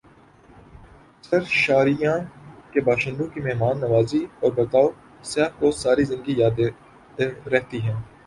[1.23, 2.17] سرشاریہاں
[2.71, 4.89] کے باشندوں کی مہمان نوازی اور برتائو
[5.23, 6.57] سیاح کو ساری زندگی یاد
[7.47, 7.95] رہتی ہیں۔